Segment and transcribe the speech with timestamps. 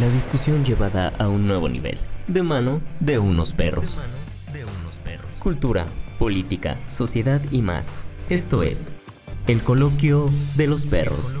[0.00, 1.96] La discusión llevada a un nuevo nivel,
[2.26, 3.98] de mano de unos perros.
[5.38, 5.86] Cultura,
[6.18, 7.94] política, sociedad y más.
[8.28, 8.90] Esto es
[9.46, 11.34] el coloquio de los perros.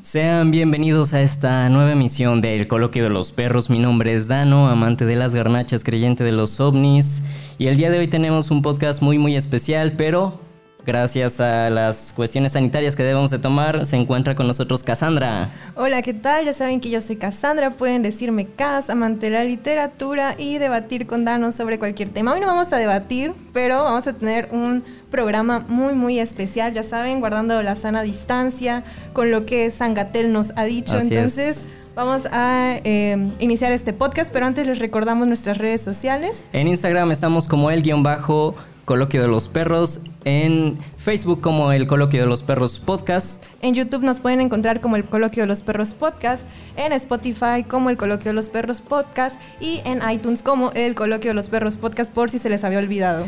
[0.00, 3.68] Sean bienvenidos a esta nueva emisión del Coloquio de los Perros.
[3.68, 7.22] Mi nombre es Dano, amante de las garnachas, creyente de los ovnis.
[7.58, 10.45] Y el día de hoy tenemos un podcast muy muy especial, pero
[10.86, 15.50] gracias a las cuestiones sanitarias que debemos de tomar, se encuentra con nosotros Cassandra.
[15.74, 16.44] Hola, ¿qué tal?
[16.44, 21.06] Ya saben que yo soy Cassandra, pueden decirme Cas, amante de la literatura y debatir
[21.06, 22.32] con Dano sobre cualquier tema.
[22.32, 26.84] Hoy no vamos a debatir, pero vamos a tener un programa muy muy especial, ya
[26.84, 30.98] saben, guardando la sana distancia con lo que Sangatel nos ha dicho.
[30.98, 31.68] Entonces...
[31.96, 36.44] Vamos a eh, iniciar este podcast, pero antes les recordamos nuestras redes sociales.
[36.52, 41.86] En Instagram estamos como el guion bajo Coloquio de los Perros, en Facebook como el
[41.86, 43.46] Coloquio de los Perros Podcast.
[43.62, 47.88] En YouTube nos pueden encontrar como el Coloquio de los Perros Podcast, en Spotify como
[47.90, 51.76] el Coloquio de los Perros Podcast y en iTunes como el Coloquio de los Perros
[51.76, 53.24] Podcast por si se les había olvidado.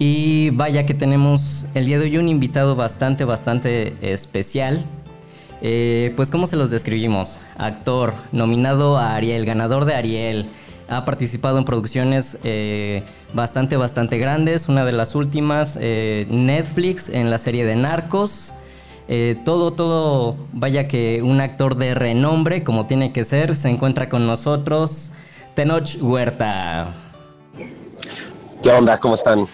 [0.00, 4.84] Y vaya que tenemos el día de hoy un invitado bastante, bastante especial.
[5.62, 7.38] Eh, pues ¿cómo se los describimos?
[7.58, 10.50] Actor, nominado a Ariel, ganador de Ariel.
[10.90, 14.68] Ha participado en producciones eh, bastante, bastante grandes.
[14.68, 18.52] Una de las últimas, eh, Netflix, en la serie de Narcos.
[19.44, 24.26] todo, todo, vaya que un actor de renombre, como tiene que ser, se encuentra con
[24.26, 25.12] nosotros.
[25.54, 26.94] Tenoch Huerta.
[28.62, 28.98] ¿Qué onda?
[28.98, 29.46] ¿Cómo están?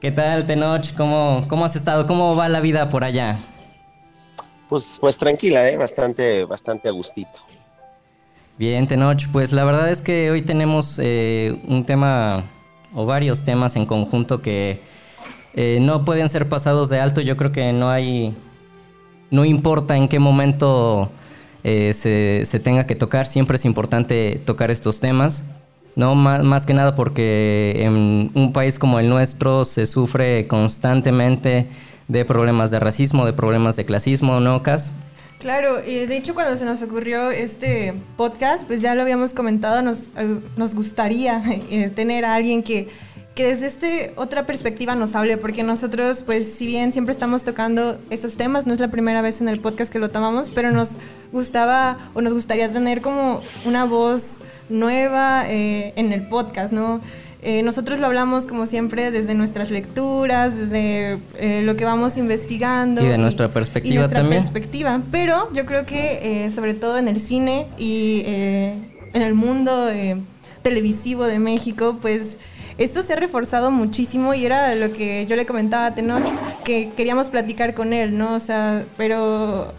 [0.00, 0.94] ¿Qué tal, Tenoch?
[0.96, 2.06] ¿Cómo, ¿Cómo has estado?
[2.06, 3.38] ¿Cómo va la vida por allá?
[4.68, 5.76] Pues, pues tranquila, ¿eh?
[5.76, 7.47] bastante, bastante a gustito.
[8.58, 12.42] Bien, Tenoch, pues la verdad es que hoy tenemos eh, un tema
[12.92, 14.82] o varios temas en conjunto que
[15.54, 17.20] eh, no pueden ser pasados de alto.
[17.20, 18.34] Yo creo que no hay,
[19.30, 21.08] no importa en qué momento
[21.62, 25.44] eh, se, tenga que tocar, siempre es importante tocar estos temas.
[25.94, 31.68] No, más, más que nada porque en un país como el nuestro se sufre constantemente
[32.08, 34.96] de problemas de racismo, de problemas de clasismo, ¿no, Cas?
[35.38, 40.08] Claro, de hecho cuando se nos ocurrió este podcast, pues ya lo habíamos comentado, nos,
[40.16, 41.40] eh, nos gustaría
[41.70, 42.88] eh, tener a alguien que,
[43.36, 48.00] que desde este otra perspectiva nos hable, porque nosotros, pues si bien siempre estamos tocando
[48.10, 50.96] estos temas, no es la primera vez en el podcast que lo tomamos, pero nos
[51.30, 54.38] gustaba o nos gustaría tener como una voz
[54.68, 57.00] nueva eh, en el podcast, ¿no?
[57.40, 63.02] Eh, nosotros lo hablamos como siempre desde nuestras lecturas, desde eh, lo que vamos investigando.
[63.02, 65.02] Y de nuestra perspectiva y nuestra perspectiva.
[65.12, 69.88] Pero yo creo que eh, sobre todo en el cine y en el mundo
[70.62, 72.38] televisivo de México, pues
[72.76, 76.22] esto se ha reforzado muchísimo y era lo que yo le comentaba a Tenor,
[76.64, 78.34] que queríamos platicar con él, ¿no?
[78.34, 79.72] O sea, pero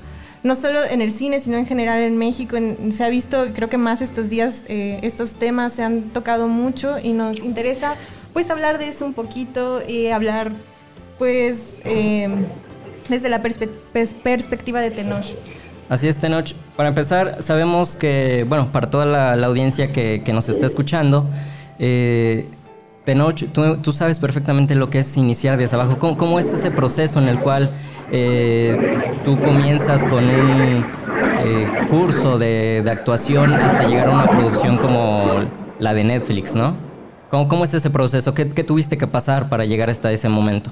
[0.43, 2.57] no solo en el cine, sino en general en México.
[2.91, 6.97] se ha visto, creo que más estos días, eh, estos temas se han tocado mucho
[7.01, 7.95] y nos interesa
[8.33, 10.51] pues hablar de eso un poquito y hablar
[11.17, 12.45] pues em,
[13.09, 15.25] desde la perspectiva de Tenoch.
[15.89, 16.53] Así es, Tenoch.
[16.75, 21.27] Para empezar, sabemos que, bueno, para toda la, audiencia que, nos está escuchando,
[21.79, 22.47] eh,
[23.05, 25.97] Tenoch, tú, sabes perfectamente lo que es iniciar desde abajo.
[25.97, 27.71] ¿Cómo, es ese proceso en el cual
[28.11, 30.85] eh, tú comienzas con un
[31.43, 35.45] eh, curso de, actuación hasta llegar a una producción como
[35.79, 36.75] la de Netflix, ¿no?
[37.29, 38.33] ¿Cómo, es ese proceso?
[38.33, 40.71] ¿Qué, tuviste que pasar para llegar hasta ese momento?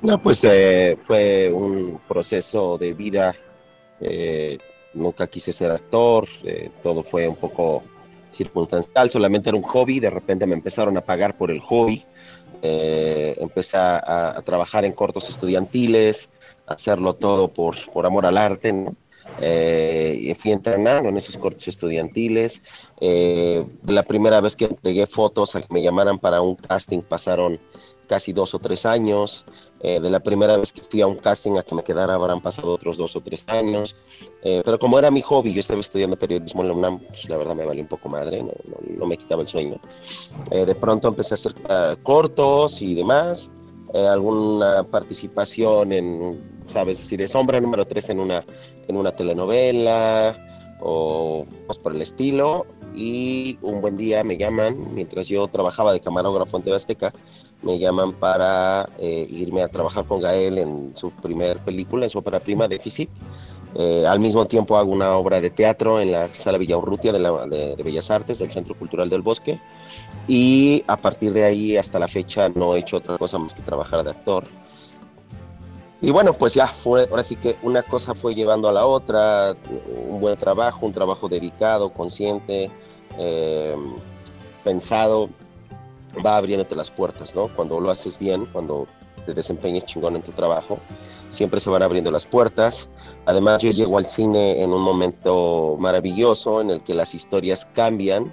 [0.00, 3.34] No, pues eh, fue un proceso de vida.
[4.94, 6.26] nunca quise ser actor,
[6.82, 7.84] todo fue un poco
[8.32, 12.04] circunstancial, solamente era un hobby, de repente me empezaron a pagar por el hobby,
[12.62, 16.34] eh, empecé a, trabajar en cortos estudiantiles,
[16.66, 18.72] a hacerlo todo por, por amor al arte,
[19.40, 22.64] eh, y fui entrenando en esos cortos estudiantiles.
[23.00, 27.60] Eh, la primera vez que entregué fotos a que me llamaran para un casting pasaron
[28.06, 29.44] casi dos o tres años.
[29.84, 32.40] Eh, de la primera vez que fui a un casting a que me quedara habrán
[32.40, 33.96] pasado otros dos o tres años.
[34.42, 37.36] Eh, pero como era mi hobby, yo estaba estudiando periodismo en la UNAM, pues la
[37.36, 38.52] verdad me valió un poco madre, no,
[38.96, 39.80] no, me quitaba el sueño.
[40.52, 41.54] Eh, de pronto empecé a hacer
[42.02, 43.50] cortos y demás,
[43.92, 48.44] alguna participación en, sabes, decir, es hombre número tres en una,
[48.86, 52.66] en una telenovela o pues por el estilo.
[52.94, 57.12] Y un buen día me llaman, mientras yo trabajaba de camarógrafo en TV Azteca,
[57.62, 62.18] me llaman para eh, irme a trabajar con Gael en su primer película, en su
[62.18, 63.08] ópera prima Déficit.
[63.74, 67.82] Eh, al mismo tiempo hago una obra de teatro en la Sala Villaurrutia de, de,
[67.82, 69.58] Bellas Artes del Centro Cultural del Bosque
[70.28, 73.62] y a partir de ahí hasta la fecha no he hecho otra cosa más que
[73.62, 74.44] trabajar de actor.
[76.02, 79.56] y bueno, pues ya fue, ahora sí que una cosa fue llevando a la otra,
[80.06, 82.70] un buen trabajo, un trabajo dedicado, consciente,
[83.16, 83.74] eh,
[84.64, 85.30] pensado,
[86.24, 87.48] va abriéndote las puertas, ¿no?
[87.48, 88.86] Cuando lo haces bien, cuando
[89.24, 90.78] te desempeñes chingón en tu trabajo,
[91.30, 92.88] siempre se van abriendo las puertas.
[93.24, 98.32] Además, yo llego al cine en un momento maravilloso en el que las historias cambian,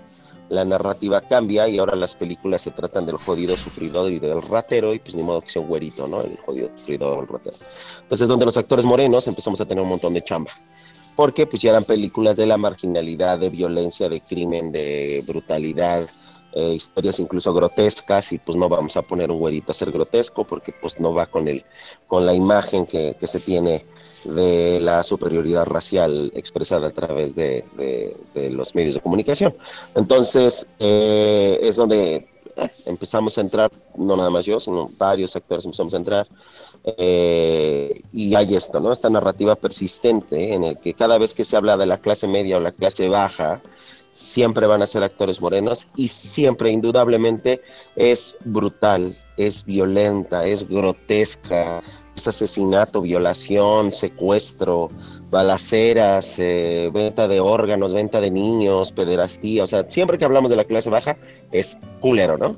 [0.50, 4.96] la narrativa cambia y ahora las películas se tratan del jodido sufridor y del ratero
[4.96, 6.22] y pues ni modo que sea un güerito, ¿no?
[6.22, 7.56] El jodido sufridor o el ratero.
[8.02, 10.52] Entonces, donde los actores morenos empezamos a tener un montón de chamba.
[11.16, 16.08] Porque pues ya eran películas de la marginalidad, de violencia, de crimen, de brutalidad,
[16.54, 20.46] eh, historias incluso grotescas y pues no vamos a poner un güerito a ser grotesco
[20.46, 21.64] porque pues no va con el
[22.08, 23.86] con la imagen que, que se tiene
[24.26, 27.64] de la superioridad racial expresada a través de,
[28.34, 29.56] de, los medios de comunicación.
[29.96, 35.66] Entonces, eh, es donde eh, empezamos a entrar, no nada más yo, sino varios actores
[35.66, 36.28] empezamos a entrar,
[36.98, 38.92] eh, y hay esto, ¿no?
[38.92, 42.58] Esta narrativa persistente en el que cada vez que se habla de la clase media
[42.58, 43.62] o la clase baja,
[44.20, 47.62] siempre van a ser actores morenos y siempre, indudablemente,
[47.96, 51.82] es brutal, es violenta, es grotesca,
[52.28, 54.90] asesinato, violación, secuestro,
[55.30, 60.58] balaceras, eh, venta de órganos, venta de niños, pederastía, o sea, siempre que hablamos de
[60.58, 61.18] la clase baja
[61.52, 62.58] es culero, ¿no?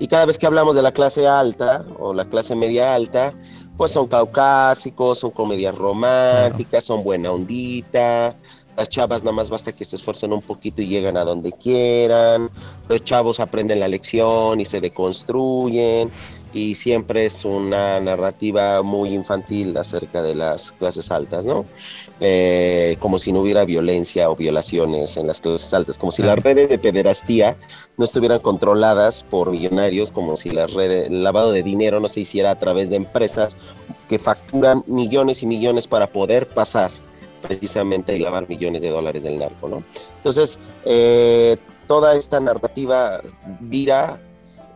[0.00, 3.34] Y cada vez que hablamos de la clase alta o la clase media alta,
[3.76, 8.36] pues son caucásicos, son comedias románticas, son buena ondita,
[8.78, 12.48] las chavas nada más basta que se esfuercen un poquito y llegan a donde quieran,
[12.88, 16.12] los chavos aprenden la lección y se deconstruyen
[16.54, 21.64] y siempre es una narrativa muy infantil acerca de las clases altas, ¿no?
[22.20, 26.38] Eh, como si no hubiera violencia o violaciones en las clases altas, como si las
[26.38, 27.56] redes de pederastía
[27.96, 32.20] no estuvieran controladas por millonarios, como si la red, el lavado de dinero no se
[32.20, 33.56] hiciera a través de empresas
[34.08, 36.92] que facturan millones y millones para poder pasar
[37.40, 39.82] precisamente y lavar millones de dólares del narco, ¿no?
[40.16, 41.56] Entonces, eh,
[41.86, 43.20] toda esta narrativa
[43.60, 44.20] vira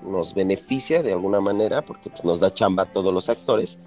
[0.02, 3.78] nos beneficia de alguna manera porque pues, nos da chamba a todos los actores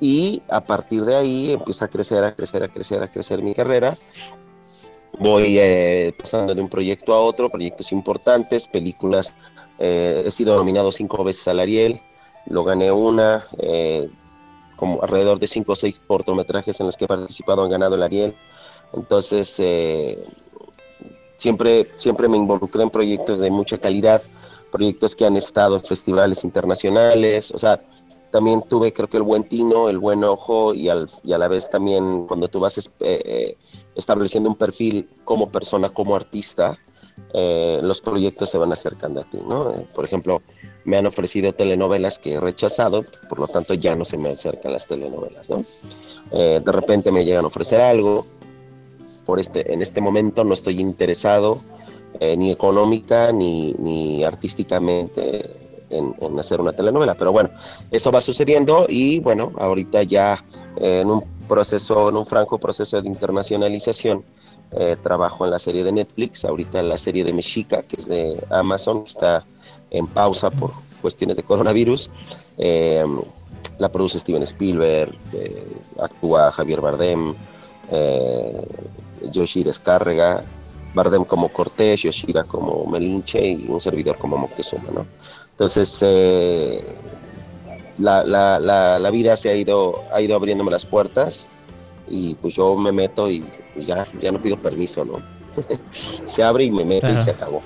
[0.00, 3.54] y a partir de ahí empieza a crecer, a crecer, a crecer, a crecer mi
[3.54, 3.94] carrera.
[5.18, 9.34] Voy eh, pasando de un proyecto a otro, proyectos importantes, películas.
[9.78, 12.00] Eh, he sido nominado cinco veces al Ariel,
[12.46, 14.08] lo gané una, eh,
[14.78, 18.02] como alrededor de cinco o seis cortometrajes en los que he participado han ganado el
[18.02, 18.34] Ariel.
[18.94, 19.60] Entonces,
[21.36, 24.22] siempre, siempre me involucré en proyectos de mucha calidad
[24.70, 27.80] proyectos que han estado en festivales internacionales, o sea,
[28.30, 31.48] también tuve creo que el buen tino, el buen ojo y, al, y a la
[31.48, 33.56] vez también cuando tú vas eh, eh,
[33.94, 36.78] estableciendo un perfil como persona, como artista,
[37.32, 39.72] eh, los proyectos se van acercando a ti, ¿no?
[39.94, 40.42] por ejemplo,
[40.88, 44.72] me han ofrecido telenovelas que he rechazado, por lo tanto ya no se me acercan
[44.72, 45.64] las telenovelas, ¿no?
[46.30, 48.26] de repente me llegan a ofrecer algo,
[49.24, 51.60] por este, en este momento no estoy interesado,
[52.18, 57.14] eh, ni económica ni, ni artísticamente en, hacer una telenovela.
[57.14, 57.50] Pero bueno,
[57.90, 60.44] eso va sucediendo y bueno, ahorita ya
[60.80, 64.24] eh, en un proceso, en un franco proceso de internacionalización,
[64.72, 68.06] eh, trabajo en la serie de Netflix, ahorita en la serie de Mexica, que es
[68.06, 69.44] de Amazon, que está
[69.90, 72.10] en pausa por cuestiones de coronavirus.
[73.78, 75.14] la produce Steven Spielberg,
[76.00, 77.34] actúa Javier Bardem,
[79.32, 80.44] Yoshi Descárrega,
[80.94, 85.06] Bardem como Cortés, Yoshida como Melinche y un servidor como Moctezuma, ¿no?
[85.50, 86.84] Entonces, eh,
[87.98, 88.58] la, la,
[88.98, 91.48] la, vida se ha ido, ha ido abriéndome las puertas
[92.08, 93.44] y pues yo me meto y
[93.76, 95.20] ya, ya no pido permiso, ¿no?
[96.26, 97.62] se abre y me meto y se acabó.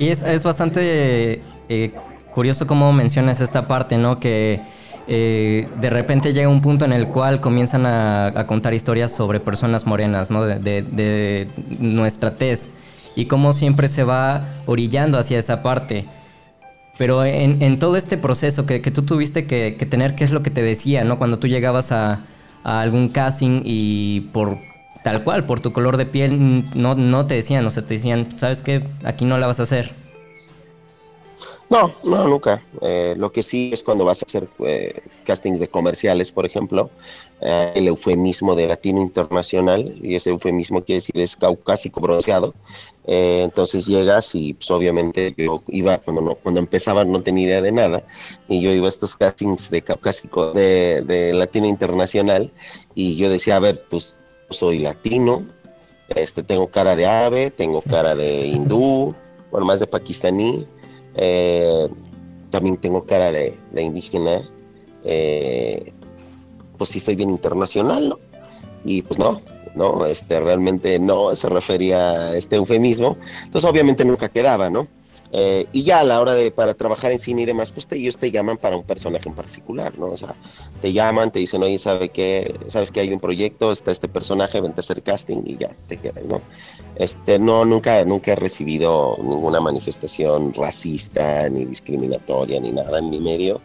[0.00, 1.92] Y es, es bastante eh,
[2.32, 4.18] curioso cómo mencionas esta parte, ¿no?
[4.18, 4.62] Que
[5.06, 9.86] eh, de repente llega un punto en el cual comienzan a, contar historias sobre personas
[9.86, 10.44] morenas, ¿no?
[10.46, 12.72] De, nuestra tez.
[13.14, 16.06] Y cómo siempre se va orillando hacia esa parte.
[16.96, 20.62] Pero en, todo este proceso que, tú tuviste que, tener, ¿qué es lo que te
[20.62, 21.18] decía, ¿no?
[21.18, 22.24] Cuando tú llegabas a,
[22.64, 24.58] algún casting y por
[25.02, 28.38] tal cual, por tu color de piel, no, no te decían, o sea, te decían,
[28.38, 28.82] ¿sabes qué?
[29.04, 29.92] Aquí no la vas a hacer.
[31.70, 32.64] No, no, nunca.
[32.82, 36.90] Eh, lo que sí es cuando vas a hacer eh, castings de comerciales, por ejemplo,
[37.40, 42.54] eh, el eufemismo de latino internacional, y ese eufemismo quiere decir es caucásico bronceado.
[43.06, 47.72] entonces llegas y pues, obviamente yo iba, cuando, no, cuando empezaba no tenía idea de
[47.72, 48.04] nada,
[48.48, 52.50] y yo iba a estos castings de caucásico, de, de latino internacional,
[52.96, 54.16] y yo decía, a ver, pues
[54.50, 55.44] soy latino,
[56.08, 59.14] este, tengo cara de árabe, tengo cara de hindú,
[59.50, 60.66] bueno, más de pakistaní,
[61.14, 61.88] eh,
[62.50, 64.42] también tengo cara de, indígena.
[65.04, 65.92] Eh,
[66.76, 68.18] pues sí soy bien internacional, ¿no?
[68.84, 69.40] Y pues no,
[69.74, 74.88] no, este, realmente no se refería a este eufemismo, entonces obviamente nunca quedaba, ¿no?
[75.32, 77.96] Eh, y ya a la hora de para trabajar en cine y demás, pues te,
[77.96, 80.06] ellos te llaman para un personaje en particular, ¿no?
[80.06, 80.34] O sea,
[80.80, 82.52] te llaman, te dicen, oye, ¿sabe qué?
[82.66, 83.70] ¿Sabes que hay un proyecto?
[83.70, 86.40] Está este personaje, vente a hacer casting y ya, te quedas, ¿no?
[86.96, 93.20] Este, no, nunca, nunca he recibido ninguna manifestación racista, ni discriminatoria, ni nada en mi
[93.20, 93.60] medio.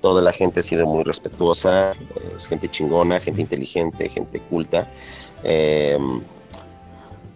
[0.00, 1.94] Toda la gente ha sido muy respetuosa,
[2.36, 4.88] es gente chingona, gente inteligente, gente culta.
[5.42, 5.98] Eh,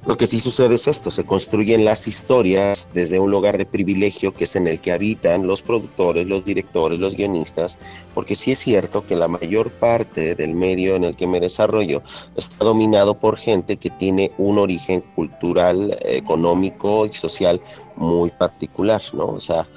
[0.05, 4.35] lo que sí sucede es esto, se construyen las historias desde un lugar de privilegio
[4.35, 7.79] que es en el que habitan los productores, los directores, los guionistas,
[8.13, 12.03] porque sí es cierto que la mayor parte del medio en el que me desarrollo
[12.35, 17.61] está dominado por gente que tiene un origen cultural, económico y social
[17.95, 19.27] muy particular, ¿no?
[19.27, 19.69] O sea,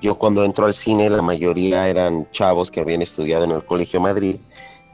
[0.00, 4.00] yo cuando entro al cine la mayoría eran chavos que habían estudiado en el Colegio
[4.00, 4.36] Madrid,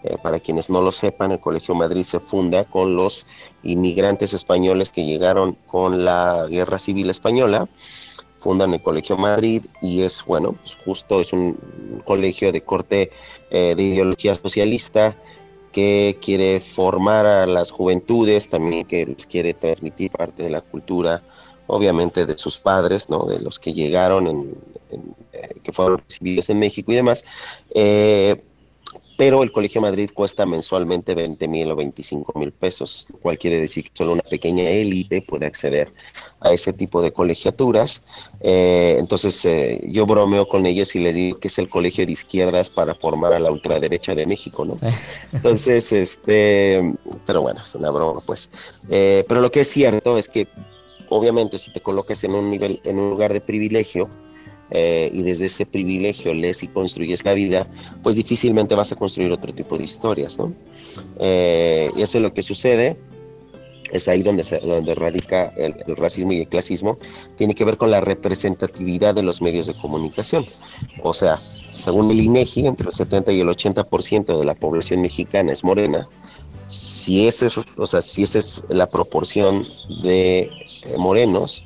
[0.05, 3.27] eh, para quienes no lo sepan, el Colegio Madrid se funda con los
[3.63, 7.69] inmigrantes españoles que llegaron con la Guerra Civil Española,
[8.41, 13.11] fundan el Colegio Madrid y es, bueno, pues justo es un colegio de corte
[13.51, 15.17] eh, de ideología socialista
[15.71, 21.23] que quiere formar a las juventudes, también que les quiere transmitir parte de la cultura,
[21.67, 23.25] obviamente de sus padres, ¿no?
[23.25, 24.55] de los que llegaron, en,
[25.33, 27.25] eh, que fueron recibidos en México y demás.
[29.23, 33.61] Pero el Colegio Madrid cuesta mensualmente 20 mil o 25 mil pesos, lo cual quiere
[33.61, 35.93] decir que solo una pequeña élite puede acceder
[36.41, 38.05] a ese tipo de colegiaturas.
[38.41, 42.11] Eh, entonces eh, yo bromeo con ellos y les digo que es el colegio de
[42.11, 44.75] izquierdas para formar a la ultraderecha de México, ¿no?
[45.33, 46.93] Entonces, este,
[47.25, 48.51] pero bueno, es una broma, pues.
[48.91, 50.49] Eh, pero lo que es cierto es que
[51.11, 54.11] obviamente si te colocas en un nivel, en un lugar de privilegio,
[54.75, 57.67] eh, y desde ese privilegio lees y construyes la vida,
[58.03, 60.55] pues difícilmente vas a construir otro tipo de historias, ¿no?
[61.21, 62.97] Eh, y eso es lo que sucede,
[63.93, 66.97] es ahí donde, se, donde radica el, racismo y el clasismo,
[67.37, 70.47] tiene que ver con la representatividad de los medios de comunicación.
[71.03, 71.39] O sea,
[71.79, 76.09] según el INEGI, entre el 70 y el 80% de la población mexicana es morena.
[76.69, 79.67] Si, ese, o sea, si esa es la proporción
[80.03, 80.49] de
[80.85, 81.63] eh, morenos,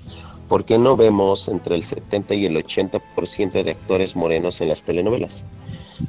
[0.48, 4.82] ¿por qué no vemos entre el 70 y el 80% de actores morenos en las
[4.82, 5.44] telenovelas?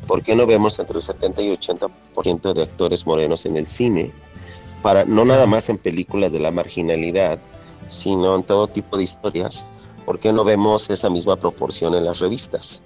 [0.06, 4.12] ¿Por qué no vemos entre el 70 y 80% de actores morenos en el cine?
[4.82, 7.39] Para, no nada más en películas de la marginalidad,
[7.89, 9.65] sino en todo tipo de historias.
[10.06, 12.82] ¿Por qué no vemos esa misma proporción en las revistas?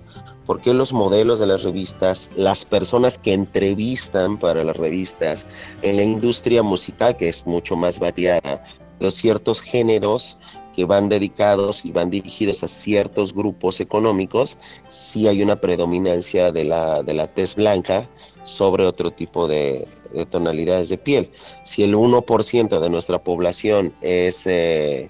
[0.46, 5.46] ¿Por qué los modelos de las revistas, las personas que entrevistan para las revistas,
[5.82, 8.64] en la industria musical, que es mucho más variada,
[9.00, 10.38] los ciertos géneros
[10.76, 14.58] que van dedicados y van dirigidos a ciertos grupos económicos,
[14.90, 18.08] sí hay una predominancia de la, de la tez blanca
[18.44, 19.88] sobre otro tipo de,
[20.30, 21.32] tonalidades de piel.
[21.64, 25.10] Si el 1% de nuestra población es, eh,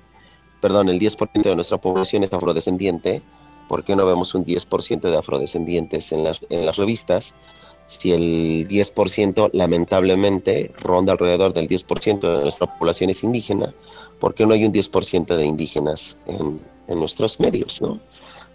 [0.62, 3.22] perdón, el 10% de nuestra población es afrodescendiente,
[3.68, 7.36] ¿por qué no vemos un 10% de afrodescendientes en las, en las revistas?
[7.88, 13.74] Si el 10% lamentablemente ronda alrededor del 10% de nuestra población es indígena,
[14.22, 16.62] ¿por qué no hay un 10% de indígenas en,
[16.98, 17.82] nuestros medios?
[17.82, 18.00] ¿no?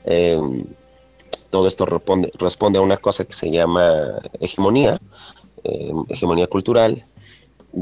[0.05, 0.65] Em,
[1.51, 5.01] todo esto responde, responde, a una cosa que se llama hegemonía,
[5.65, 7.05] em, hegemonía cultural,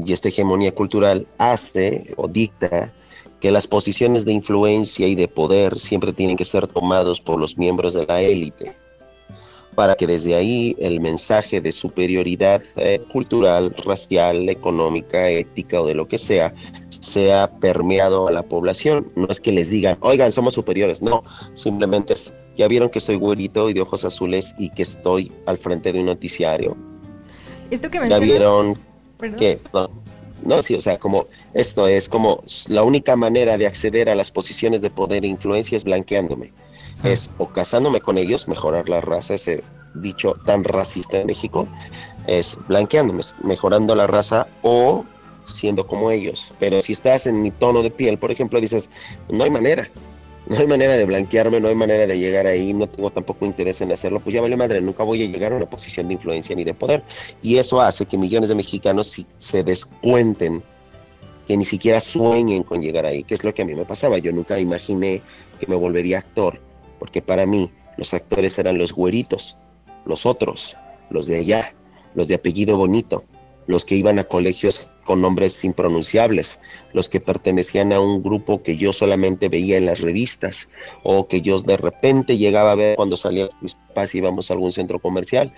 [0.05, 2.91] y esta hegemonía cultural hace o dicta
[3.39, 7.57] que las posiciones de influencia y de poder siempre tienen que ser tomados por los
[7.57, 8.75] miembros de la élite
[9.75, 15.93] para que desde ahí el mensaje de superioridad eh, cultural, racial, económica, ética o de
[15.93, 16.53] lo que sea,
[16.89, 19.11] sea permeado a la población.
[19.15, 23.17] No es que les digan, oigan, somos superiores, no, simplemente es, ya vieron que soy
[23.17, 26.77] güerito y de ojos azules y que estoy al frente de un noticiario.
[27.69, 28.77] Esto que Ya vieron
[29.37, 29.59] que...
[30.43, 34.29] No, sí, o sea, como esto es como la única manera de acceder a las
[34.29, 36.53] posiciones de poder e influencia es blanqueándome
[37.03, 39.63] es o casándome con ellos, mejorar la raza, ese
[39.95, 41.67] dicho tan racista en México,
[42.27, 45.05] es blanqueándome, mejorando la raza o
[45.45, 46.53] siendo como ellos.
[46.59, 48.89] Pero si estás en mi tono de piel, por ejemplo, dices,
[49.29, 49.89] no hay manera,
[50.47, 53.81] no hay manera de blanquearme, no hay manera de llegar ahí, no tengo tampoco interés
[53.81, 56.55] en hacerlo, pues ya vale madre, nunca voy a llegar a una posición de influencia
[56.55, 57.03] ni de poder.
[57.41, 60.63] Y eso hace que millones de mexicanos se descuenten,
[61.47, 64.17] que ni siquiera sueñen con llegar ahí, que es lo que a mí me pasaba.
[64.17, 65.21] Yo nunca imaginé
[65.59, 66.59] que me volvería actor
[66.99, 69.57] porque para mí los actores eran los güeritos,
[70.05, 70.75] los otros,
[71.09, 71.75] los de allá,
[72.13, 73.23] los de apellido bonito,
[73.67, 76.59] los que iban a colegios con nombres impronunciables,
[76.93, 80.69] los que pertenecían a un grupo que yo solamente veía en las revistas
[81.03, 84.53] o que yo de repente llegaba a ver cuando salía mis papás y íbamos a
[84.53, 85.53] algún centro comercial.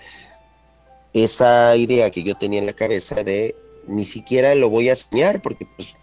[1.12, 5.40] esa idea que yo tenía en la cabeza de ni siquiera lo voy a soñar
[5.40, 5.94] porque pues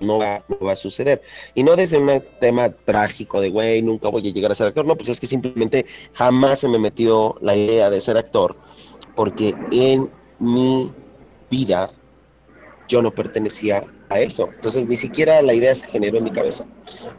[0.00, 1.22] no va, no va a suceder.
[1.54, 4.84] Y no desde un tema trágico de, güey, nunca voy a llegar a ser actor,
[4.84, 8.56] no, pues es que simplemente jamás se me metió la idea de ser actor
[9.14, 10.90] porque en mi
[11.50, 11.90] vida
[12.88, 14.48] yo no pertenecía a eso.
[14.52, 16.66] Entonces ni siquiera la idea se generó en mi cabeza.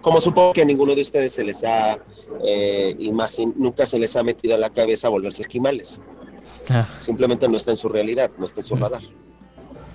[0.01, 1.99] Como supongo que a ninguno de ustedes se les ha,
[2.43, 6.01] eh, imagen, nunca se les ha metido a la cabeza volverse esquimales.
[6.69, 6.87] Ah.
[7.01, 9.03] Simplemente no está en su realidad, no está en su radar.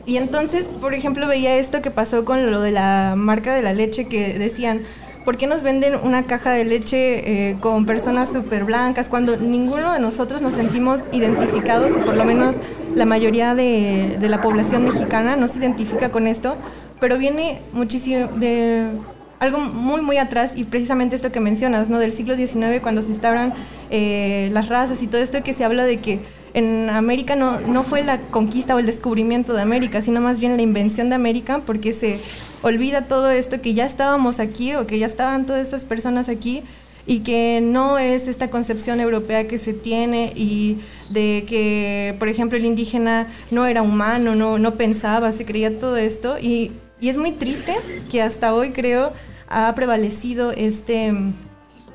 [0.07, 3.73] Y entonces, por ejemplo, veía esto que pasó con lo de la marca de la
[3.73, 4.83] leche que decían,
[5.25, 9.93] ¿por qué nos venden una caja de leche eh, con personas súper blancas cuando ninguno
[9.93, 12.57] de nosotros nos sentimos identificados, o por lo menos
[12.95, 16.57] la mayoría de, la población mexicana no se identifica con esto?
[17.01, 18.93] Pero viene muchísimo de
[19.41, 21.99] algo muy, muy atrás y precisamente esto que mencionas, ¿no?
[21.99, 23.55] Del siglo XIX, cuando se instauran
[23.91, 26.21] eh, las razas y todo esto que se habla de que
[26.57, 30.57] en América no, no fue la conquista o el descubrimiento de América, sino más bien
[30.57, 32.19] la invención de América, porque se
[32.63, 36.63] olvida todo esto que ya estábamos aquí o que ya estaban todas esas personas aquí
[37.07, 40.79] y que no es esta concepción europea que se tiene y
[41.11, 45.99] de que, por ejemplo, el indígena no era humano, no, no pensaba, se creía todo
[45.99, 46.39] esto.
[46.41, 46.73] Y,
[47.03, 47.77] y es muy triste
[48.11, 49.13] que hasta hoy creo
[49.49, 51.13] ha prevalecido este,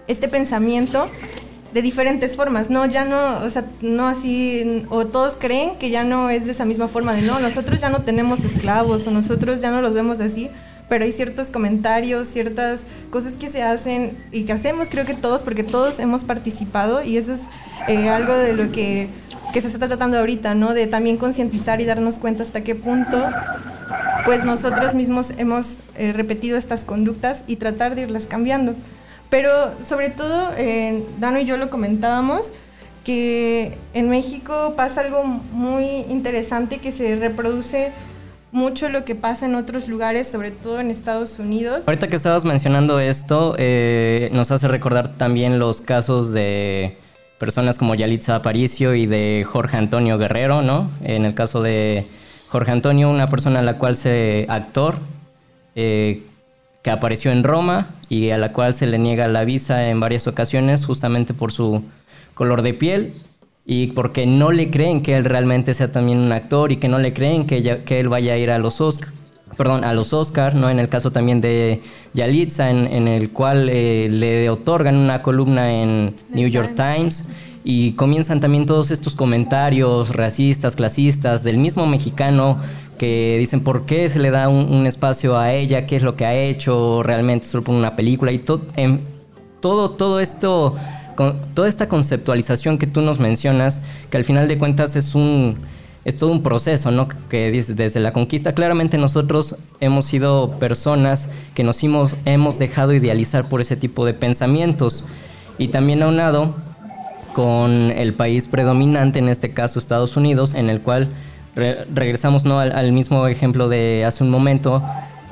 [0.07, 1.09] este pensamiento
[1.73, 6.03] de diferentes formas, no, ya no, o sea, no así, o todos creen que ya
[6.03, 9.61] no es de esa misma forma de no, nosotros ya no tenemos esclavos o nosotros
[9.61, 10.49] ya no los vemos así,
[10.89, 15.43] pero hay ciertos comentarios, ciertas cosas que se hacen y que hacemos, creo que todos,
[15.43, 17.43] porque todos hemos participado y eso es
[17.87, 19.07] eh, algo de lo que,
[19.53, 20.73] que se está tratando ahorita, ¿no?
[20.73, 23.17] De también concientizar y darnos cuenta hasta qué punto
[24.25, 28.75] pues nosotros mismos hemos eh, repetido estas conductas y tratar de irlas cambiando.
[29.31, 32.51] Pero sobre todo, eh, Dano y yo lo comentábamos,
[33.05, 37.93] que en México pasa algo muy interesante que se reproduce
[38.51, 41.87] mucho lo que pasa en otros lugares, sobre todo en Estados Unidos.
[41.87, 46.97] Ahorita que estabas mencionando esto, eh, nos hace recordar también los casos de
[47.39, 50.91] personas como Yalitza Aparicio y de Jorge Antonio Guerrero, ¿no?
[51.01, 52.05] En el caso de
[52.49, 54.99] Jorge Antonio, una persona a la cual se actor,
[55.75, 56.23] eh,
[56.83, 60.27] que apareció en Roma y a la cual se le niega la visa en varias
[60.27, 61.81] ocasiones justamente por su
[62.33, 63.13] color de piel
[63.65, 66.99] y porque no le creen que él realmente sea también un actor y que no
[66.99, 69.23] le creen que, que él vaya a ir a los Oscars
[69.55, 70.69] perdón, a los Oscars, ¿no?
[70.69, 71.81] En el caso también de
[72.13, 77.25] Yalitza, en, el cual eh, le otorgan una columna en New York Times
[77.63, 82.57] y comienzan también todos estos comentarios racistas, clasistas del mismo mexicano
[83.01, 86.27] que dicen por qué se le da un, espacio a ella, qué es lo que
[86.27, 88.61] ha hecho, realmente solo por una película y todo,
[89.59, 90.75] todo, todo esto,
[91.55, 95.57] toda esta conceptualización que tú nos mencionas, que al final de cuentas es un
[96.05, 97.07] es todo un proceso, ¿no?
[97.27, 103.49] Que desde la conquista, claramente nosotros hemos sido personas que nos hemos, hemos dejado idealizar
[103.49, 105.05] por ese tipo de pensamientos.
[105.57, 106.53] Y también aunado
[107.33, 111.09] con el país predominante, en este caso Estados Unidos, en el cual
[111.55, 112.59] regresamos ¿no?
[112.59, 114.83] Al, mismo ejemplo de hace un momento,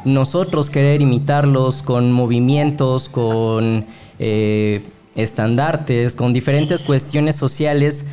[0.06, 3.86] nosotros querer imitarlos con movimientos, con
[4.20, 4.84] eh,
[5.16, 8.06] estandartes, con diferentes cuestiones sociales,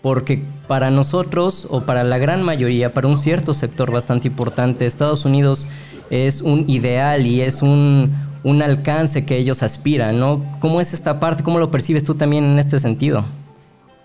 [0.00, 5.24] porque para nosotros o para la gran mayoría, para un cierto sector bastante importante, Estados
[5.24, 5.68] Unidos
[6.10, 10.44] es un ideal y es un, un alcance que ellos aspiran, ¿no?
[10.58, 11.42] ¿Cómo es esta parte?
[11.42, 13.24] ¿Cómo lo percibes tú también en este sentido?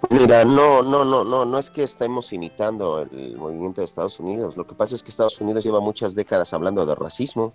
[0.10, 4.56] Mira, no, no, no, no, no es que estemos imitando el movimiento de Estados Unidos.
[4.56, 7.54] Lo que pasa es que Estados Unidos lleva muchas décadas hablando de racismo.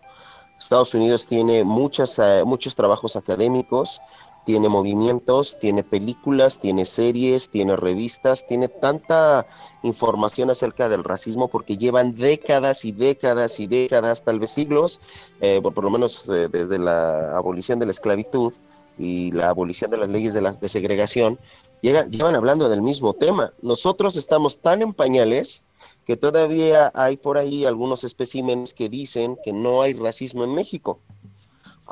[0.58, 4.00] Estados Unidos tiene muchas, eh, muchos trabajos académicos,
[4.44, 9.46] tiene movimientos, tiene películas, tiene series, tiene revistas, tiene tanta
[9.82, 15.00] información acerca del racismo porque llevan décadas y décadas y décadas, tal vez siglos,
[15.40, 18.52] eh, por, lo menos eh, desde la abolición de la esclavitud
[18.98, 21.38] y la abolición de las leyes de la de segregación,
[21.82, 23.52] llevan hablando del mismo tema.
[23.62, 25.62] Nosotros estamos tan en pañales
[26.06, 31.00] que todavía hay por ahí algunos especímenes que dicen que no hay racismo en México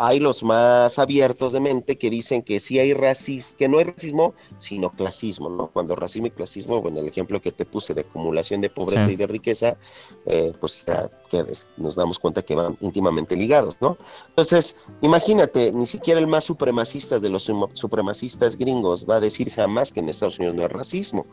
[0.03, 3.85] hay los más abiertos de mente que dicen que sí hay racismo, que no hay
[3.85, 5.67] racismo, sino clasismo, ¿no?
[5.67, 9.17] Cuando racismo y clasismo, bueno, el ejemplo que te puse de acumulación de pobreza y
[9.17, 9.77] de riqueza,
[10.25, 11.45] eh, pues ya que
[11.77, 13.97] nos damos cuenta que van íntimamente ligados, ¿no?
[14.29, 19.93] Entonces, imagínate, ni siquiera el más supremacista de los supremacistas gringos va a decir jamás
[19.93, 21.27] que en Estados Unidos no hay racismo.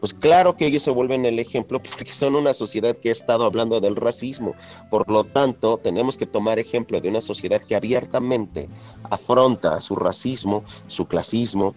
[0.00, 3.44] Pues claro que ellos se vuelven el ejemplo porque son una sociedad que ha estado
[3.44, 4.54] hablando del racismo.
[4.90, 8.68] Por lo tanto, tenemos que tomar ejemplo de una sociedad que abiertamente
[9.04, 11.74] afronta su racismo, su clasismo,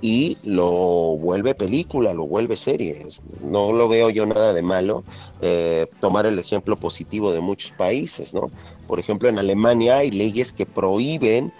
[0.00, 3.06] y lo vuelve película, lo vuelve serie.
[3.42, 5.04] No lo veo yo nada de malo
[5.40, 8.50] eh, tomar el ejemplo positivo de muchos países, ¿no?
[8.86, 11.52] Por ejemplo, en Alemania hay leyes que prohíben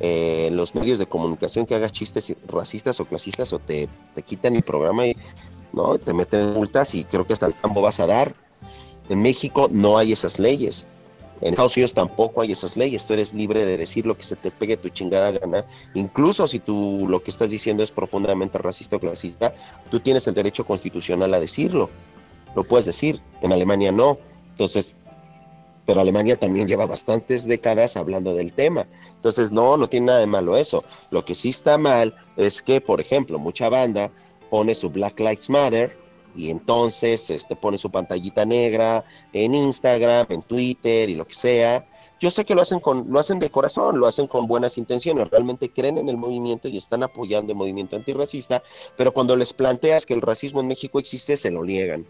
[0.00, 4.56] eh, los medios de comunicación que hagas chistes racistas o clasistas o te, te quitan
[4.56, 5.16] el programa y
[5.72, 5.98] ¿no?
[5.98, 8.34] te meten multas y creo que hasta el campo vas a dar.
[9.08, 10.86] En México no hay esas leyes.
[11.44, 13.04] En Estados Unidos tampoco hay esas leyes.
[13.04, 15.66] Tú eres libre de decir lo que se te pegue tu chingada gana.
[15.92, 19.54] Incluso si tú lo que estás diciendo es profundamente racista o clasista,
[19.90, 21.90] tú tienes el derecho constitucional a decirlo.
[22.56, 23.20] Lo puedes decir.
[23.42, 24.16] En Alemania no.
[24.52, 24.96] Entonces,
[25.84, 28.86] pero Alemania también lleva bastantes décadas hablando del tema.
[29.16, 30.82] Entonces, no, no tiene nada de malo eso.
[31.10, 34.10] Lo que sí está mal es que, por ejemplo, mucha banda
[34.48, 36.03] pone su Black Lives Matter
[36.36, 41.86] y entonces este, pone su pantallita negra en Instagram, en Twitter y lo que sea.
[42.20, 45.30] Yo sé que lo hacen con, lo hacen de corazón, lo hacen con buenas intenciones,
[45.30, 48.62] realmente creen en el movimiento y están apoyando el movimiento antirracista,
[48.96, 52.06] pero cuando les planteas que el racismo en México existe, se lo niegan.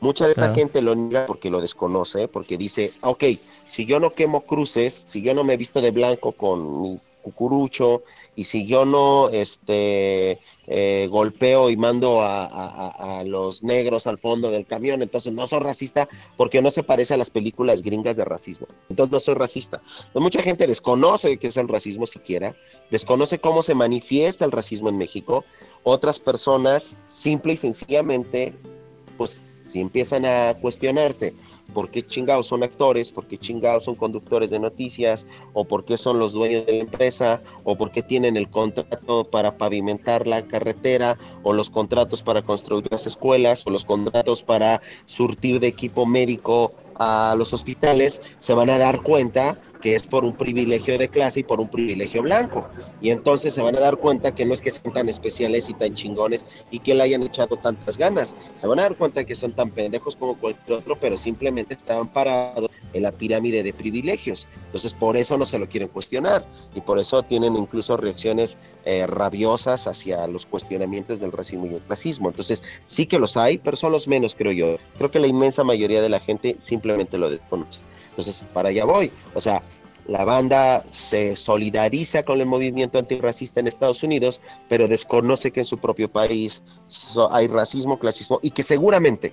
[0.00, 3.24] Mucha de esta gente lo niega porque lo desconoce, porque dice, ok,
[3.68, 8.02] si yo no quemo cruces, si yo no me visto de blanco con mi cucurucho,
[8.34, 14.66] y si yo no este, eh, golpeo y mando a, los negros al fondo del
[14.66, 18.66] camión, entonces no soy racista porque no se parece a las películas gringas de racismo.
[18.88, 19.82] Entonces no soy racista.
[20.12, 22.54] Pues mucha gente desconoce qué es el racismo siquiera,
[22.90, 25.44] desconoce cómo se manifiesta el racismo en México.
[25.82, 28.54] Otras personas simple y sencillamente
[29.16, 29.30] pues
[29.64, 31.34] si empiezan a cuestionarse
[31.72, 35.96] por qué chingados son actores, por qué chingados son conductores de noticias, o por qué
[35.96, 40.42] son los dueños de la empresa, o por qué tienen el contrato para pavimentar la
[40.42, 46.06] carretera, o los contratos para construir las escuelas, o los contratos para surtir de equipo
[46.06, 51.08] médico a los hospitales, se van a dar cuenta que es por un privilegio de
[51.08, 52.68] clase y por un privilegio blanco.
[53.00, 55.74] Y entonces se van a dar cuenta que no es que sean tan especiales y
[55.74, 58.36] tan chingones y que le hayan echado tantas ganas.
[58.56, 62.08] Se van a dar cuenta que son tan pendejos como cualquier otro, pero simplemente estaban
[62.08, 64.46] parados en la pirámide de privilegios.
[64.66, 69.06] Entonces por eso no se lo quieren cuestionar y por eso tienen incluso reacciones eh,
[69.08, 72.28] rabiosas hacia los cuestionamientos del racismo y el clasismo.
[72.28, 74.76] Entonces sí que los hay, pero son los menos, creo yo.
[74.96, 77.82] Creo que la inmensa mayoría de la gente simplemente lo desconoce.
[78.12, 79.10] Entonces, para allá voy.
[79.34, 79.62] O sea,
[80.06, 85.66] la banda se solidariza con el movimiento antirracista en Estados Unidos, pero desconoce que en
[85.66, 86.62] su propio país
[87.30, 89.32] hay racismo, clasismo y que seguramente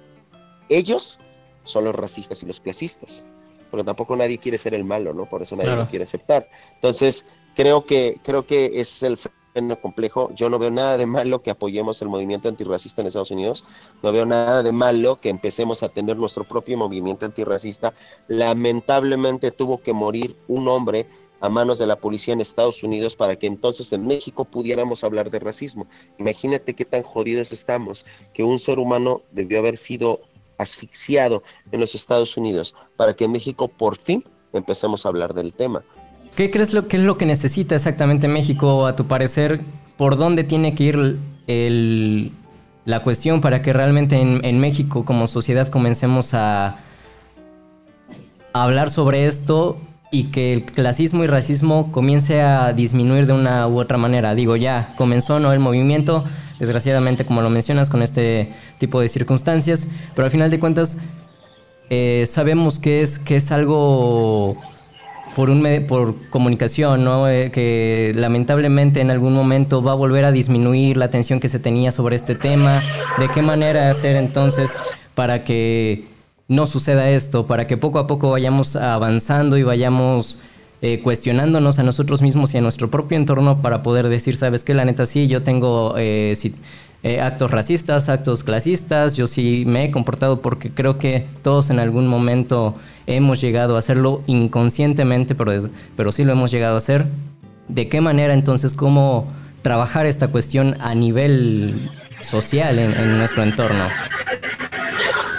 [0.70, 1.20] ellos
[1.64, 3.26] son los racistas y los clasistas.
[3.72, 5.26] Porque tampoco nadie quiere ser el malo, ¿no?
[5.26, 6.50] Por eso nadie lo quiere aceptar.
[6.76, 9.18] Entonces, creo que creo que es el
[9.82, 10.32] complejo.
[10.36, 13.64] Yo no veo nada de malo que apoyemos el movimiento antirracista en Estados Unidos.
[14.02, 17.94] No veo nada de malo que empecemos a tener nuestro propio movimiento antirracista.
[18.28, 21.08] Lamentablemente tuvo que morir un hombre
[21.42, 25.32] a manos de la policía en Estados Unidos para que entonces en México pudiéramos hablar
[25.32, 25.88] de racismo.
[26.18, 30.22] Imagínate qué tan jodidos estamos, que un ser humano debió haber sido
[30.58, 35.54] asfixiado en los Estados Unidos para que en México por fin empecemos a hablar del
[35.54, 35.84] tema.
[36.36, 39.62] ¿Qué crees lo, que es lo que necesita exactamente México, a tu parecer?
[39.98, 41.20] ¿Por dónde tiene que ir
[42.86, 46.78] la cuestión para que realmente en, México como sociedad comencemos a,
[48.54, 49.78] hablar sobre esto
[50.12, 54.34] y que el clasismo y racismo comience a disminuir de una u otra manera?
[54.34, 55.54] Digo, ya comenzó ¿no?
[55.54, 56.24] el movimiento,
[56.58, 60.98] desgraciadamente como lo mencionas, con este tipo de circunstancias, pero al final de cuentas
[61.90, 64.58] eh, sabemos que es, que es algo
[65.36, 67.30] por, un por comunicación, ¿no?
[67.30, 71.60] Eh, que lamentablemente en algún momento va a volver a disminuir la atención que se
[71.60, 72.82] tenía sobre este tema.
[73.18, 74.74] ¿De qué manera hacer entonces
[75.16, 76.06] para que
[76.48, 77.48] no suceda esto?
[77.48, 80.40] Para que poco a poco vayamos avanzando y vayamos
[80.82, 84.74] eh, cuestionándonos a nosotros mismos y a nuestro propio entorno para poder decir, sabes qué,
[84.74, 85.96] la neta sí, yo tengo...
[85.98, 86.36] Eh,
[87.02, 89.16] eh, actos racistas, actos clasistas.
[89.16, 92.76] Yo sí me he comportado porque creo que todos en algún momento
[93.08, 95.54] hemos llegado a hacerlo inconscientemente, pero,
[95.96, 97.08] pero sí lo hemos llegado a hacer.
[97.70, 99.28] ¿De qué manera entonces cómo
[99.62, 101.90] trabajar esta cuestión a nivel
[102.22, 103.86] social en, nuestro entorno?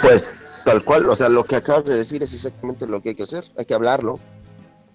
[0.01, 3.15] Pues tal cual, o sea, lo que acabas de decir es exactamente lo que hay
[3.15, 3.45] que hacer.
[3.57, 4.19] Hay que hablarlo,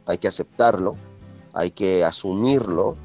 [0.07, 0.97] hay que aceptarlo,
[1.53, 2.97] hay que asumirlo,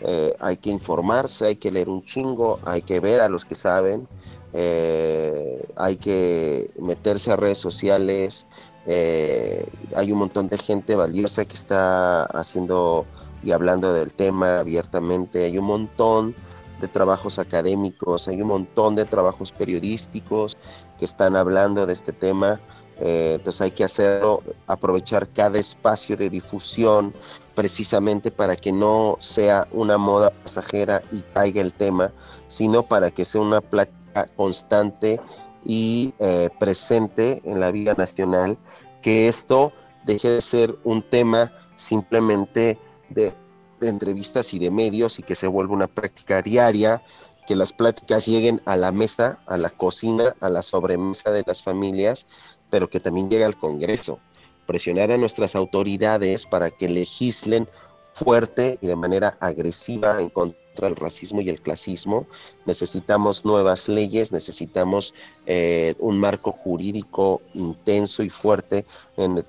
[0.00, 3.54] eh, hay que informarse, hay que leer un chingo, hay que ver a los que
[3.54, 4.06] saben,
[4.52, 8.46] eh, hay que meterse a redes sociales,
[8.86, 13.06] eh, hay un montón de gente valiosa que está haciendo
[13.42, 16.34] y hablando del tema abiertamente, hay un montón
[16.80, 20.56] de trabajos académicos, hay un montón de trabajos periodísticos
[20.98, 22.60] que están hablando de este tema.
[23.00, 27.12] Eh, entonces hay que hacerlo, aprovechar cada espacio de difusión
[27.54, 32.12] precisamente para que no sea una moda pasajera y caiga el tema,
[32.48, 35.20] sino para que sea una plática constante
[35.64, 38.56] y eh, presente en la vida nacional,
[39.02, 39.72] que esto
[40.04, 42.78] deje de ser un tema simplemente
[43.10, 43.32] de,
[43.80, 47.02] de entrevistas y de medios y que se vuelva una práctica diaria,
[47.46, 51.62] que las pláticas lleguen a la mesa, a la cocina, a la sobremesa de las
[51.62, 52.28] familias,
[52.70, 54.20] pero que también llegue al Congreso.
[54.66, 57.68] Presionar a nuestras autoridades para que legislen
[58.14, 62.26] fuerte y de manera agresiva en contra del racismo y el clasismo.
[62.64, 65.14] Necesitamos nuevas leyes, necesitamos
[65.46, 68.86] eh, un marco jurídico intenso y fuerte,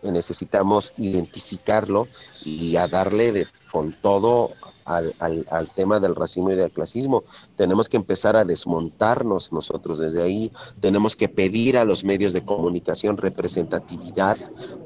[0.04, 2.08] necesitamos identificarlo
[2.44, 4.52] y a darle de, con todo
[4.86, 7.24] al, al, tema del racismo y del clasismo.
[7.58, 12.46] Tenemos que empezar a desmontarnos nosotros desde ahí, tenemos que pedir a los medios de
[12.46, 14.38] comunicación representatividad,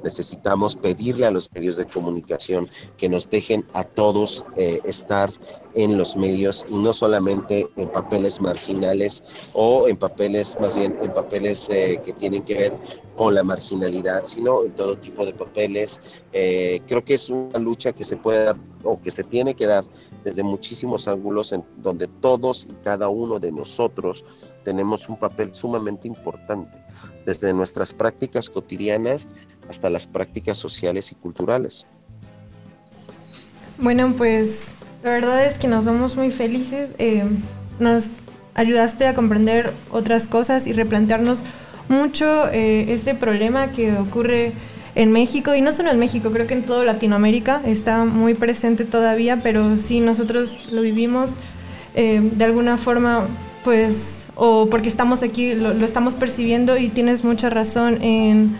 [0.03, 5.31] necesitamos pedirle a los medios de comunicación que nos dejen a todos eh, estar
[5.73, 11.13] en los medios y no solamente en papeles marginales o en papeles, más bien en
[11.13, 12.73] papeles eh, que tienen que ver
[13.15, 15.99] con la marginalidad, sino en todo tipo de papeles.
[16.34, 19.65] Eh, creo que es una lucha que se puede dar o que se tiene que
[19.65, 19.86] dar
[20.23, 24.25] desde muchísimos ángulos en donde todos y cada uno de nosotros
[24.63, 26.77] tenemos un papel sumamente importante,
[27.25, 29.29] desde nuestras prácticas cotidianas
[29.69, 31.86] hasta las prácticas sociales y culturales.
[33.77, 36.93] Bueno, pues la verdad es que nos somos muy felices.
[36.99, 37.23] Eh,
[37.79, 38.05] nos
[38.53, 41.43] ayudaste a comprender otras cosas y replantearnos
[41.89, 44.53] mucho eh, este problema que ocurre
[44.95, 48.84] en México y no solo en México, creo que en toda Latinoamérica está muy presente
[48.86, 51.36] todavía, pero sí nosotros lo vivimos
[51.95, 53.27] eh, de alguna forma,
[53.63, 58.58] pues, o porque estamos aquí, lo, estamos percibiendo y tienes mucha razón en,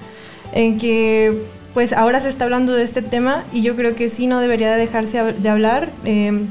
[0.54, 1.42] en, que,
[1.74, 4.76] pues, ahora se está hablando de este tema y yo creo que sí no debería
[4.76, 5.90] dejarse de hablar.
[6.06, 6.46] Eh,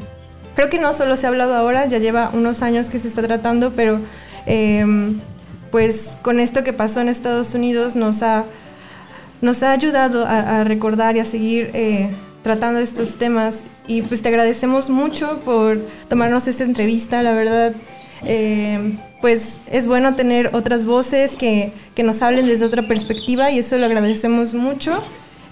[0.55, 3.23] creo que no solo se ha hablado ahora, ya lleva unos años que se está
[3.23, 4.01] tratando, pero,
[4.47, 4.85] eh,
[5.71, 8.45] pues, con esto que pasó en Estados Unidos nos ha
[9.41, 12.11] nos ha ayudado a, recordar y a seguir eh,
[12.43, 13.63] tratando estos temas.
[13.87, 17.75] Y pues te agradecemos mucho por tomarnos esta entrevista, la verdad.
[18.25, 23.59] Eh, pues es bueno tener otras voces que, que, nos hablen desde otra perspectiva y
[23.59, 25.03] eso lo agradecemos mucho.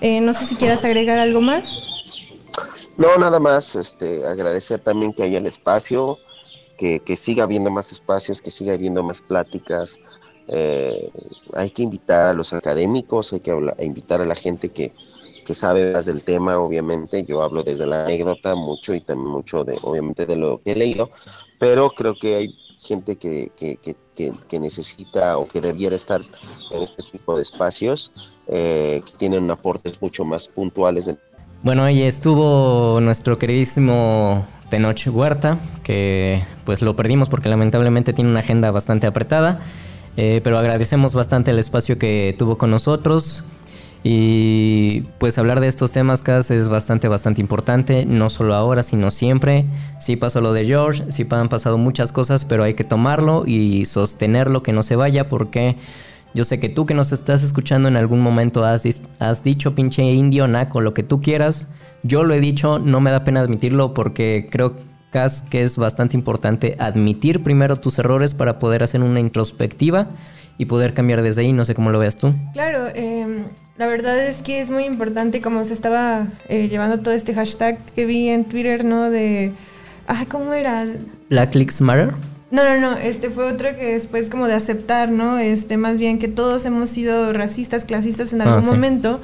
[0.01, 1.79] Eh, no sé si quieras agregar algo más.
[2.97, 3.75] No, nada más.
[3.75, 6.19] Este, agradecer también que haya el espacio,
[6.77, 10.01] que, que siga habiendo más espacios, que siga habiendo más pláticas,
[10.49, 11.11] eh,
[11.55, 14.93] hay que invitar a los académicos, hay que invitar a la gente que,
[15.51, 17.25] sabe más del tema, obviamente.
[17.25, 20.77] Yo hablo desde la anécdota mucho y también mucho de, obviamente, de lo que he
[20.77, 21.11] leído,
[21.59, 26.21] pero creo que hay gente que, que, necesita o que debiera estar
[26.71, 28.13] en este tipo de espacios,
[28.47, 31.11] eh, que tienen aportes mucho más puntuales.
[31.63, 38.41] Bueno, ahí estuvo nuestro queridísimo Tenoch Huerta, que pues lo perdimos porque lamentablemente tiene una
[38.41, 39.61] agenda bastante apretada.
[40.21, 43.45] Eh, pero agradecemos bastante el espacio que tuvo con nosotros.
[44.03, 49.13] Y pues hablar de estos temas, Cas, es bastante, bastante importante, no solo ahora, sino
[49.13, 49.65] siempre.
[50.01, 53.85] Sí pasó lo de George, sí han pasado muchas cosas, pero hay que tomarlo y
[53.85, 55.77] sostenerlo, que no se vaya, porque
[56.35, 58.85] yo sé que tú que nos estás escuchando en algún momento has,
[59.21, 61.69] has dicho pinche indio, naco, lo que tú quieras.
[62.03, 64.75] Yo lo he dicho, no me da pena admitirlo porque creo
[65.11, 70.11] que es bastante importante admitir primero tus errores para poder hacer una introspectiva
[70.59, 71.53] y poder cambiar desde ahí.
[71.53, 72.35] No sé cómo lo veas tú.
[72.53, 73.45] Claro, em,
[73.79, 77.79] la verdad es que es muy importante como se estaba eh, llevando todo este hashtag
[77.95, 79.11] que vi en Twitter, ¿no?
[79.11, 79.53] De...
[80.07, 80.87] Ah, ¿cómo era?
[81.31, 82.15] Black Lives Matter.
[82.51, 85.39] No, no, no, este fue otro que después como de aceptar, ¿no?
[85.39, 89.21] Este, más bien que todos hemos sido racistas, clasistas en algún ah, momento,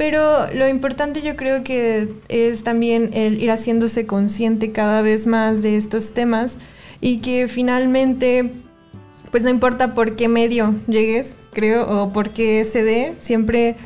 [0.00, 5.60] pero lo importante yo creo que es también el ir haciéndose consciente cada vez más
[5.60, 6.56] de estos temas
[7.02, 8.50] y que finalmente,
[9.30, 13.76] pues no importa por qué medio llegues, creo, o por qué se dé, siempre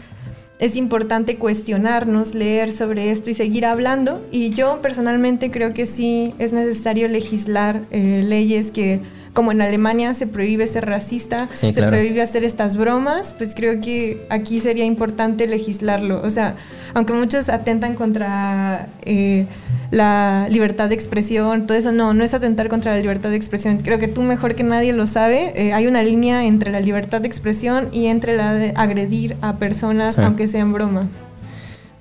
[0.61, 4.24] es importante cuestionarnos, leer sobre esto y seguir hablando.
[4.31, 9.00] Y yo personalmente creo que sí es necesario legislar eh, leyes que
[9.35, 14.25] como en Alemania se prohíbe ser racista, se prohíbe hacer estas bromas, pues creo que
[14.31, 16.23] aquí sería importante legislarlo.
[16.23, 16.55] O sea,
[16.94, 19.47] aunque muchos atentan contra eh,
[19.90, 23.79] la libertad de expresión, todo eso, no, no es atentar contra la libertad de expresión.
[23.79, 25.53] Creo que tú mejor que nadie lo sabe.
[25.57, 29.57] Eh, hay una línea entre la libertad de expresión y entre la de agredir a
[29.57, 31.09] personas, aunque sea en broma.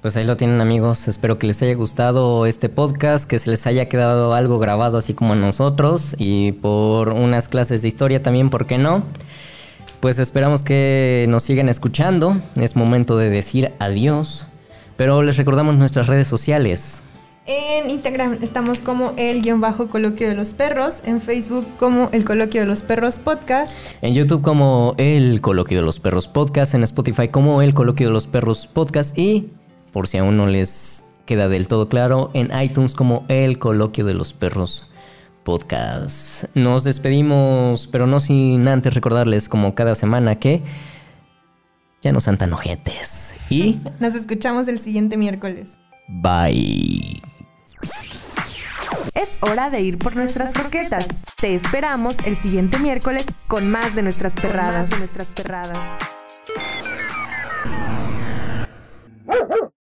[0.04, 3.66] Pues ahí lo tienen amigos, espero que les haya gustado este podcast, que se les
[3.66, 8.50] haya quedado algo grabado así como a nosotros y por unas clases de historia también,
[8.50, 9.04] ¿por qué no?
[10.02, 12.36] Pues esperamos que nos sigan escuchando.
[12.58, 14.48] Es momento de decir adiós.
[14.98, 17.02] Pero les recordamos nuestras redes sociales.
[17.46, 22.26] En Instagram estamos como el guion bajo coloquio de los perros, en Facebook como el
[22.26, 26.84] coloquio de los perros podcast, En YouTube como el coloquio de los perros podcast, en
[26.84, 29.52] Spotify como el coloquio de los perros podcast y,
[29.94, 34.14] por si aún no les queda del todo claro, en iTunes como El Coloquio de
[34.14, 34.90] los Perros
[35.46, 36.46] Podcast.
[36.56, 40.62] Nos despedimos, pero no sin antes recordarles como cada semana que
[42.02, 43.36] ya no sean tan ojetes.
[43.50, 45.78] Y nos escuchamos el siguiente miércoles.
[46.08, 47.22] Bye.
[49.14, 51.08] Es hora de ir por nuestras croquetas.
[51.40, 54.90] Te esperamos el siguiente miércoles con más de nuestras perradas.
[54.90, 55.78] de nuestras perradas.